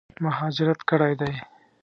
[0.23, 1.33] مهاجرت کړی دی.